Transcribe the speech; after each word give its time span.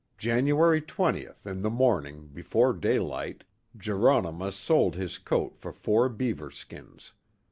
January 0.17 0.81
20th 0.81 1.45
in 1.45 1.61
the 1.61 1.69
morning, 1.69 2.25
before 2.33 2.73
daylight, 2.73 3.43
Jeronimus 3.77 4.55
sold 4.55 4.95
his 4.95 5.19
coat 5.19 5.55
for 5.59 5.71
four 5.71 6.09
beaver 6.09 6.49
skins. 6.49 7.13